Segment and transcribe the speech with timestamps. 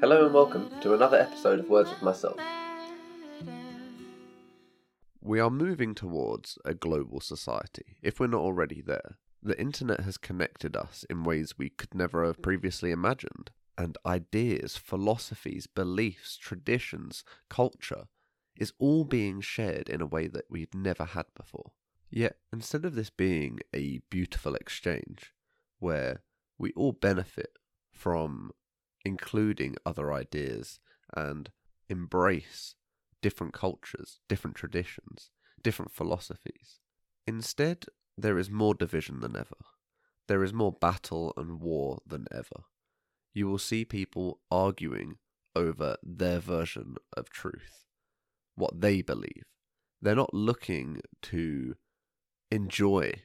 [0.00, 2.38] Hello and welcome to another episode of Words with Myself.
[5.20, 9.18] We are moving towards a global society, if we're not already there.
[9.42, 14.76] The internet has connected us in ways we could never have previously imagined, and ideas,
[14.76, 18.04] philosophies, beliefs, traditions, culture
[18.56, 21.72] is all being shared in a way that we've never had before.
[22.08, 25.34] Yet, instead of this being a beautiful exchange
[25.80, 26.22] where
[26.56, 27.58] we all benefit
[27.90, 28.52] from
[29.08, 30.80] including other ideas
[31.16, 31.50] and
[31.88, 32.74] embrace
[33.22, 35.30] different cultures, different traditions,
[35.62, 36.78] different philosophies.
[37.26, 37.86] Instead,
[38.18, 39.62] there is more division than ever.
[40.28, 42.64] There is more battle and war than ever.
[43.32, 45.16] You will see people arguing
[45.56, 47.86] over their version of truth,
[48.56, 49.46] what they believe.
[50.02, 51.76] They're not looking to
[52.50, 53.22] enjoy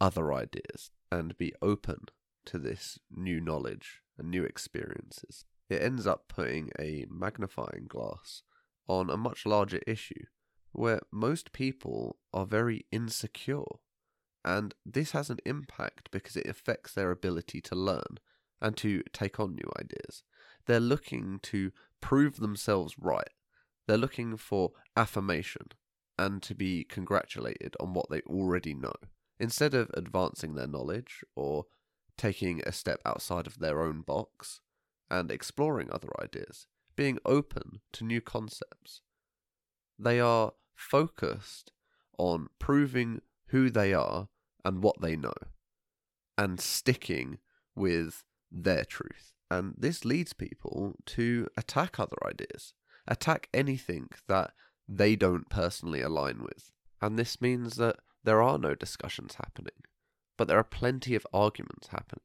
[0.00, 2.00] other ideas and be open
[2.44, 5.44] to this new knowledge and new experiences.
[5.68, 8.42] It ends up putting a magnifying glass
[8.88, 10.24] on a much larger issue
[10.72, 13.62] where most people are very insecure.
[14.44, 18.18] And this has an impact because it affects their ability to learn
[18.60, 20.22] and to take on new ideas.
[20.66, 21.70] They're looking to
[22.00, 23.28] prove themselves right.
[23.86, 25.68] They're looking for affirmation
[26.18, 28.94] and to be congratulated on what they already know.
[29.38, 31.66] Instead of advancing their knowledge or
[32.16, 34.60] taking a step outside of their own box
[35.10, 39.00] and exploring other ideas, being open to new concepts.
[39.98, 41.70] They are focused
[42.18, 44.28] on proving who they are
[44.64, 45.34] and what they know
[46.36, 47.38] and sticking
[47.74, 49.34] with their truth.
[49.50, 52.72] And this leads people to attack other ideas,
[53.06, 54.52] attack anything that
[54.88, 56.72] they don't personally align with.
[57.00, 59.82] And this means that there are no discussions happening,
[60.36, 62.24] but there are plenty of arguments happening.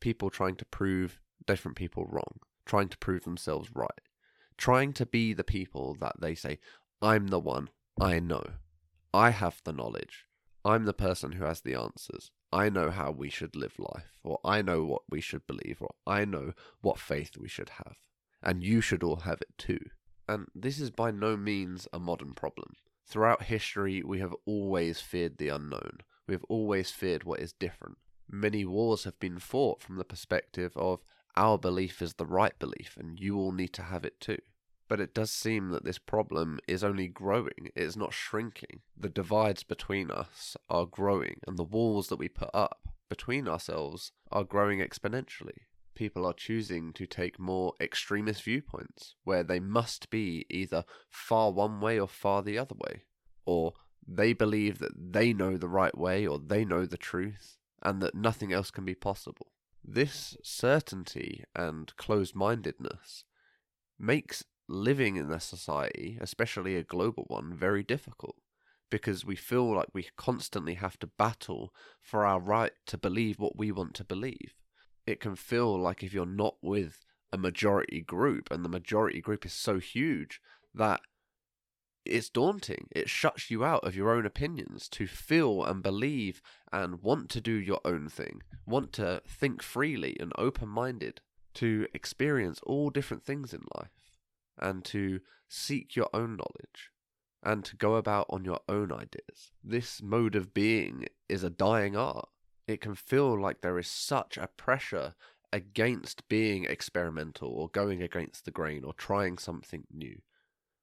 [0.00, 4.00] People trying to prove different people wrong, trying to prove themselves right,
[4.56, 6.58] trying to be the people that they say,
[7.02, 7.70] I'm the one,
[8.00, 8.44] I know,
[9.12, 10.26] I have the knowledge,
[10.64, 12.30] I'm the person who has the answers.
[12.52, 15.90] I know how we should live life, or I know what we should believe, or
[16.06, 17.96] I know what faith we should have.
[18.42, 19.78] And you should all have it too.
[20.28, 22.74] And this is by no means a modern problem.
[23.06, 25.98] Throughout history, we have always feared the unknown.
[26.26, 27.98] We have always feared what is different.
[28.28, 31.00] Many wars have been fought from the perspective of
[31.36, 34.38] our belief is the right belief, and you all need to have it too.
[34.88, 38.80] But it does seem that this problem is only growing, it is not shrinking.
[38.96, 44.12] The divides between us are growing, and the walls that we put up between ourselves
[44.32, 45.66] are growing exponentially.
[45.94, 51.80] People are choosing to take more extremist viewpoints, where they must be either far one
[51.80, 53.02] way or far the other way,
[53.44, 53.74] or
[54.10, 58.14] they believe that they know the right way or they know the truth, and that
[58.14, 59.52] nothing else can be possible.
[59.84, 63.24] This certainty and closed mindedness
[63.98, 68.36] makes living in a society, especially a global one, very difficult
[68.90, 73.56] because we feel like we constantly have to battle for our right to believe what
[73.56, 74.54] we want to believe.
[75.06, 79.46] It can feel like if you're not with a majority group and the majority group
[79.46, 80.40] is so huge
[80.74, 81.00] that
[82.10, 82.88] it's daunting.
[82.90, 87.40] It shuts you out of your own opinions to feel and believe and want to
[87.40, 91.20] do your own thing, want to think freely and open minded,
[91.54, 94.12] to experience all different things in life,
[94.58, 96.90] and to seek your own knowledge,
[97.42, 99.52] and to go about on your own ideas.
[99.62, 102.28] This mode of being is a dying art.
[102.66, 105.14] It can feel like there is such a pressure
[105.52, 110.20] against being experimental or going against the grain or trying something new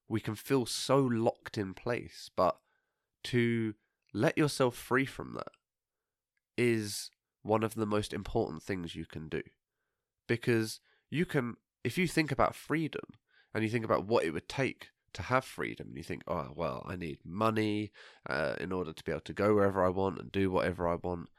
[0.09, 2.57] we can feel so locked in place, but
[3.25, 3.73] to
[4.13, 5.51] let yourself free from that
[6.57, 7.11] is
[7.43, 9.41] one of the most important things you can do.
[10.27, 10.79] Because
[11.09, 13.03] you can, if you think about freedom
[13.53, 16.49] and you think about what it would take to have freedom, and you think, oh,
[16.55, 17.91] well, I need money
[18.29, 20.95] uh, in order to be able to go wherever I want and do whatever I
[20.95, 21.29] want.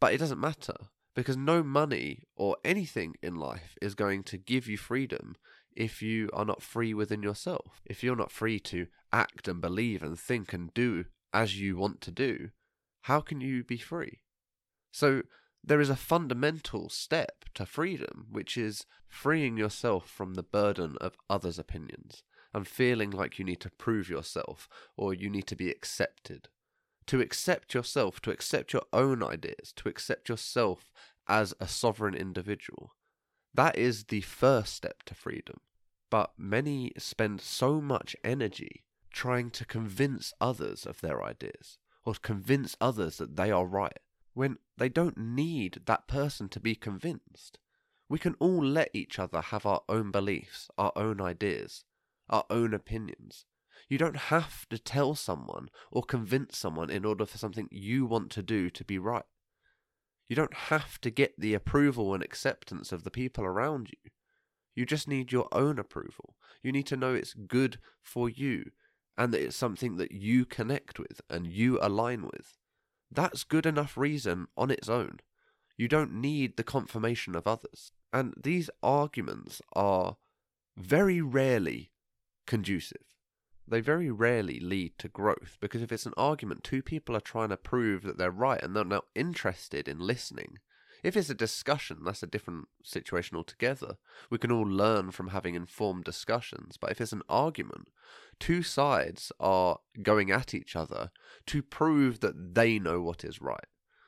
[0.00, 0.74] But it doesn't matter
[1.14, 5.36] because no money or anything in life is going to give you freedom
[5.76, 7.82] if you are not free within yourself.
[7.84, 12.00] If you're not free to act and believe and think and do as you want
[12.02, 12.50] to do,
[13.02, 14.20] how can you be free?
[14.92, 15.22] So,
[15.62, 21.16] there is a fundamental step to freedom, which is freeing yourself from the burden of
[21.28, 22.22] others' opinions
[22.54, 26.48] and feeling like you need to prove yourself or you need to be accepted.
[27.08, 30.90] To accept yourself, to accept your own ideas, to accept yourself
[31.28, 32.94] as a sovereign individual.
[33.52, 35.60] That is the first step to freedom.
[36.10, 42.76] But many spend so much energy trying to convince others of their ideas or convince
[42.80, 43.98] others that they are right
[44.34, 47.58] when they don't need that person to be convinced.
[48.08, 51.84] We can all let each other have our own beliefs, our own ideas,
[52.28, 53.46] our own opinions.
[53.88, 58.30] You don't have to tell someone or convince someone in order for something you want
[58.32, 59.24] to do to be right.
[60.28, 64.10] You don't have to get the approval and acceptance of the people around you.
[64.76, 66.36] You just need your own approval.
[66.62, 68.70] You need to know it's good for you
[69.18, 72.58] and that it's something that you connect with and you align with.
[73.10, 75.20] That's good enough reason on its own.
[75.76, 77.92] You don't need the confirmation of others.
[78.12, 80.16] And these arguments are
[80.76, 81.90] very rarely
[82.46, 83.02] conducive.
[83.68, 87.48] They very rarely lead to growth because if it's an argument, two people are trying
[87.48, 90.58] to prove that they're right and they're not interested in listening.
[91.02, 93.96] If it's a discussion, that's a different situation altogether.
[94.30, 96.76] We can all learn from having informed discussions.
[96.76, 97.88] But if it's an argument,
[98.40, 101.10] two sides are going at each other
[101.46, 103.66] to prove that they know what is right,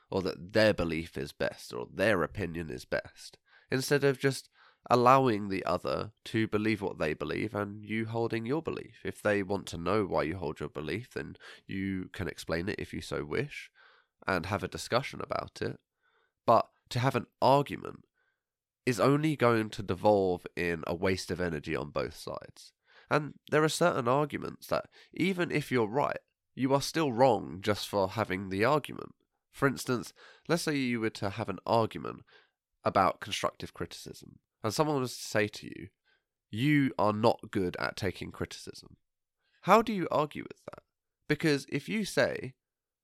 [0.09, 3.37] or that their belief is best, or their opinion is best,
[3.71, 4.49] instead of just
[4.89, 9.01] allowing the other to believe what they believe and you holding your belief.
[9.03, 11.35] If they want to know why you hold your belief, then
[11.67, 13.69] you can explain it if you so wish
[14.25, 15.79] and have a discussion about it.
[16.45, 18.05] But to have an argument
[18.85, 22.73] is only going to devolve in a waste of energy on both sides.
[23.09, 26.19] And there are certain arguments that, even if you're right,
[26.55, 29.13] you are still wrong just for having the argument.
[29.51, 30.13] For instance,
[30.47, 32.23] let's say you were to have an argument
[32.83, 35.87] about constructive criticism, and someone was to say to you,
[36.49, 38.97] You are not good at taking criticism.
[39.61, 40.83] How do you argue with that?
[41.27, 42.53] Because if you say,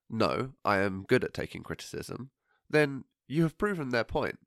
[0.09, 2.31] No, I am good at taking criticism,
[2.69, 4.39] then you have proven their point.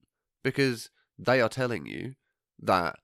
[0.43, 2.15] Because they are telling you
[2.61, 2.97] that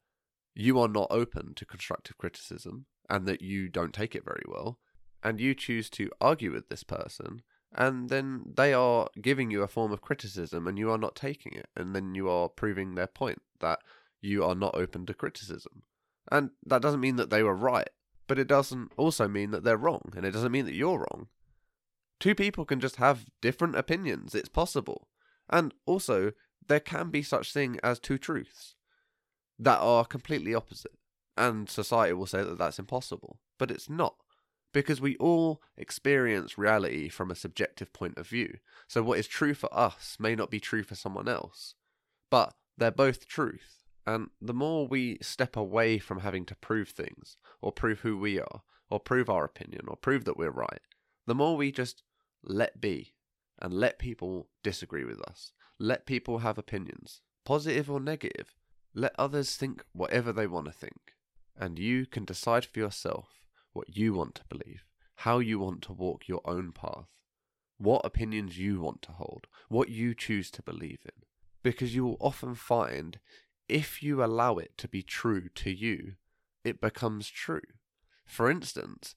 [0.54, 4.78] you are not open to constructive criticism and that you don't take it very well,
[5.22, 7.42] and you choose to argue with this person,
[7.74, 11.52] and then they are giving you a form of criticism and you are not taking
[11.52, 13.80] it, and then you are proving their point that
[14.22, 15.82] you are not open to criticism.
[16.30, 17.90] And that doesn't mean that they were right,
[18.26, 21.26] but it doesn't also mean that they're wrong, and it doesn't mean that you're wrong.
[22.20, 25.08] Two people can just have different opinions, it's possible.
[25.50, 26.32] And also,
[26.66, 28.74] there can be such thing as two truths
[29.58, 30.92] that are completely opposite.
[31.36, 33.40] And society will say that that's impossible.
[33.58, 34.16] But it's not.
[34.72, 38.58] Because we all experience reality from a subjective point of view.
[38.88, 41.74] So what is true for us may not be true for someone else.
[42.30, 43.84] But they're both truth.
[44.06, 48.38] And the more we step away from having to prove things, or prove who we
[48.38, 50.80] are, or prove our opinion, or prove that we're right,
[51.26, 52.02] the more we just
[52.42, 53.13] let be
[53.64, 55.52] and let people disagree with us.
[55.78, 58.54] Let people have opinions, positive or negative.
[58.92, 61.14] Let others think whatever they want to think.
[61.56, 63.40] And you can decide for yourself
[63.72, 64.84] what you want to believe,
[65.14, 67.08] how you want to walk your own path,
[67.78, 71.22] what opinions you want to hold, what you choose to believe in.
[71.62, 73.18] Because you will often find
[73.66, 76.16] if you allow it to be true to you,
[76.64, 77.62] it becomes true.
[78.26, 79.14] For instance,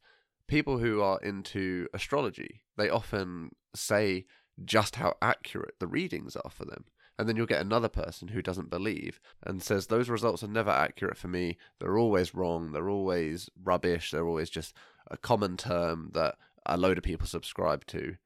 [0.47, 4.25] people who are into astrology, they often say
[4.63, 6.85] just how accurate the readings are for them.
[7.19, 10.69] And then you'll get another person who doesn't believe and says, Those results are never
[10.69, 11.57] accurate for me.
[11.79, 12.71] They're always wrong.
[12.71, 14.11] They're always rubbish.
[14.11, 14.75] They're always just
[15.09, 16.35] a common term that
[16.65, 18.17] a load of people subscribe to.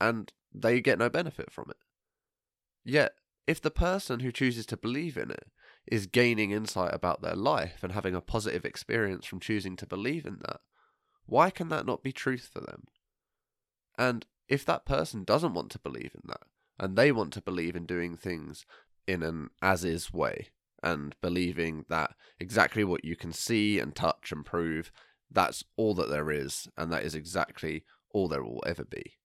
[0.00, 1.76] And they get no benefit from it.
[2.84, 3.12] Yet,
[3.46, 5.46] if the person who chooses to believe in it
[5.86, 10.26] is gaining insight about their life and having a positive experience from choosing to believe
[10.26, 10.60] in that,
[11.30, 12.84] why can that not be truth for them?
[13.96, 16.42] And if that person doesn't want to believe in that,
[16.78, 18.66] and they want to believe in doing things
[19.06, 20.48] in an as is way,
[20.82, 24.90] and believing that exactly what you can see and touch and prove,
[25.30, 29.18] that's all that there is, and that is exactly all there will ever be.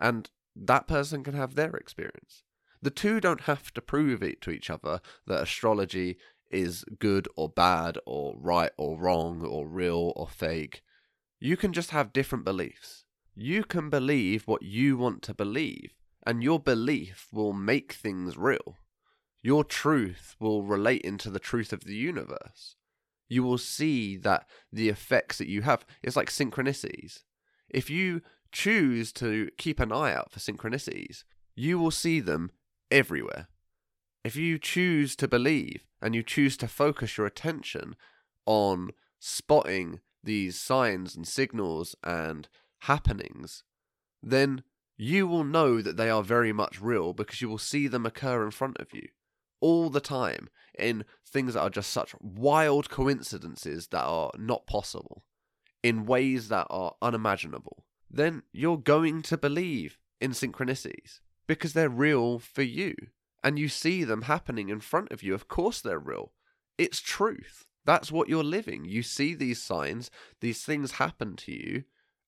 [0.00, 2.42] And that person can have their experience.
[2.82, 6.16] The two don't have to prove it to each other that astrology
[6.50, 10.82] is good or bad, or right or wrong, or real or fake.
[11.40, 13.04] You can just have different beliefs.
[13.34, 15.92] You can believe what you want to believe,
[16.26, 18.76] and your belief will make things real.
[19.42, 22.74] Your truth will relate into the truth of the universe.
[23.28, 27.20] You will see that the effects that you have is like synchronicities.
[27.68, 31.22] If you choose to keep an eye out for synchronicities,
[31.54, 32.50] you will see them
[32.90, 33.48] everywhere.
[34.24, 37.94] If you choose to believe and you choose to focus your attention
[38.46, 38.90] on
[39.20, 42.48] spotting these signs and signals and
[42.80, 43.64] happenings,
[44.22, 44.62] then
[44.96, 48.44] you will know that they are very much real because you will see them occur
[48.44, 49.08] in front of you
[49.60, 50.48] all the time
[50.78, 55.24] in things that are just such wild coincidences that are not possible,
[55.82, 57.84] in ways that are unimaginable.
[58.10, 62.94] Then you're going to believe in synchronicities because they're real for you.
[63.44, 66.32] and you see them happening in front of you, of course they're real.
[66.76, 67.66] It's truth.
[67.88, 68.84] That's what you're living.
[68.84, 70.10] You see these signs,
[70.42, 71.84] these things happen to you,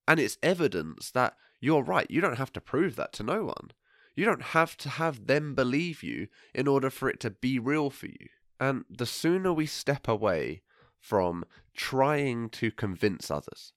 [0.07, 2.09] and it's evidence that you're right.
[2.09, 3.69] You don't have to prove that to no one.
[4.15, 7.91] You don't have to have them believe you in order for it to be real
[7.91, 8.25] for you.
[8.59, 10.63] And the sooner we step away
[10.99, 13.73] from trying to convince others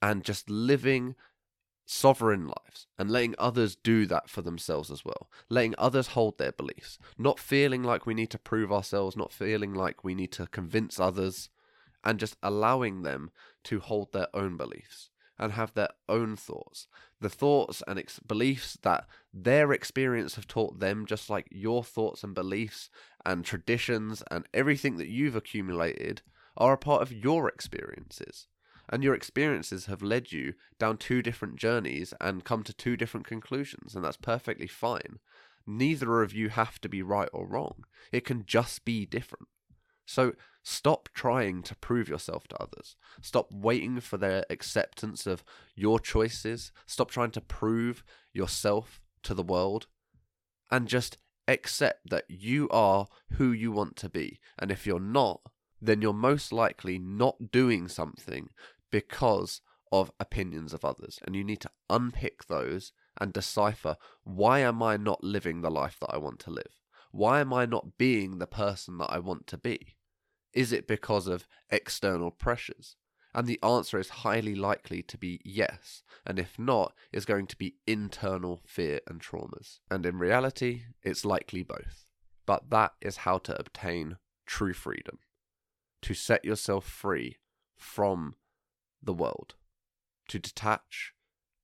[0.00, 1.16] and just living
[1.90, 6.52] sovereign lives and letting others do that for themselves as well, letting others hold their
[6.52, 10.46] beliefs, not feeling like we need to prove ourselves, not feeling like we need to
[10.46, 11.50] convince others,
[12.04, 13.30] and just allowing them
[13.64, 16.86] to hold their own beliefs and have their own thoughts.
[17.20, 22.22] The thoughts and ex- beliefs that their experience have taught them, just like your thoughts
[22.22, 22.88] and beliefs
[23.26, 26.22] and traditions and everything that you've accumulated,
[26.56, 28.46] are a part of your experiences.
[28.92, 33.26] And your experiences have led you down two different journeys and come to two different
[33.26, 35.20] conclusions, and that's perfectly fine.
[35.64, 39.46] Neither of you have to be right or wrong, it can just be different.
[40.06, 40.32] So
[40.64, 42.96] stop trying to prove yourself to others.
[43.22, 45.44] Stop waiting for their acceptance of
[45.76, 46.72] your choices.
[46.84, 49.86] Stop trying to prove yourself to the world.
[50.68, 51.16] And just
[51.46, 54.40] accept that you are who you want to be.
[54.58, 55.42] And if you're not,
[55.80, 58.50] then you're most likely not doing something
[58.90, 59.60] because
[59.92, 61.18] of opinions of others.
[61.24, 65.98] And you need to unpick those and decipher why am I not living the life
[66.00, 66.80] that I want to live?
[67.10, 69.96] Why am I not being the person that I want to be?
[70.52, 72.96] Is it because of external pressures?
[73.34, 77.56] And the answer is highly likely to be yes, and if not, is going to
[77.56, 79.78] be internal fear and traumas.
[79.88, 82.06] And in reality, it's likely both.
[82.44, 84.16] But that is how to obtain
[84.46, 85.20] true freedom
[86.02, 87.36] to set yourself free
[87.76, 88.34] from
[89.02, 89.54] the world,
[90.28, 91.12] to detach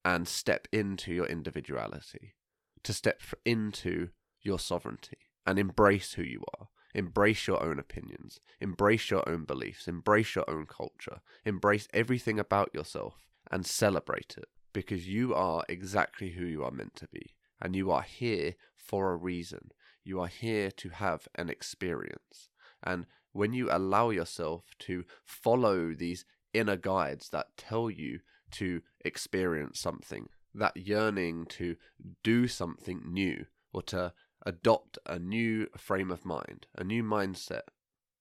[0.05, 2.35] and step into your individuality,
[2.83, 4.11] to step into
[4.43, 9.87] your sovereignty and embrace who you are Embrace your own opinions, embrace your own beliefs,
[9.87, 16.31] embrace your own culture, embrace everything about yourself and celebrate it because you are exactly
[16.31, 19.73] who you are meant to be and you are here for a reason.
[20.05, 22.49] You are here to have an experience.
[22.83, 26.25] And when you allow yourself to follow these
[26.59, 28.21] inner guides that tell you
[28.53, 31.77] to experience something, that yearning to
[32.23, 34.13] do something new or to
[34.45, 37.63] adopt a new frame of mind, a new mindset,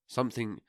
[0.08, 0.60] something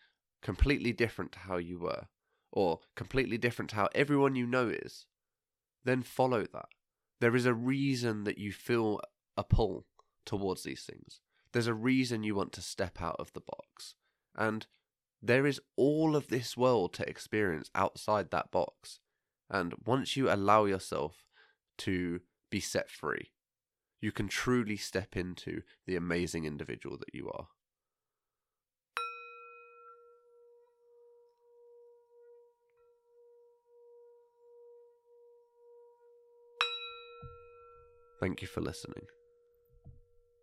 [0.42, 2.06] completely different to how you were,
[2.52, 5.06] or completely different to how everyone you know is,
[5.84, 6.66] then follow that.
[7.20, 9.00] There is a reason that you feel
[9.36, 9.86] a pull
[10.24, 11.20] towards these things.
[11.52, 13.94] There's a reason you want to step out of the box.
[14.36, 14.66] And
[15.26, 19.00] there is all of this world to experience outside that box.
[19.50, 21.24] And once you allow yourself
[21.78, 23.32] to be set free,
[24.00, 27.48] you can truly step into the amazing individual that you are.
[38.20, 39.06] Thank you for listening.